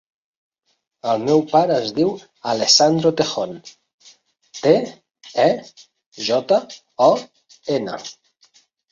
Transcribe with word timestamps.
El 1.11 1.19
meu 1.25 1.41
pare 1.49 1.73
es 1.81 1.89
diu 1.97 2.07
Alessandro 2.53 3.11
Tejon: 3.19 3.51
te, 4.61 4.73
e, 5.43 5.45
jota, 6.31 6.59
o, 7.09 7.11
ena. 7.77 7.99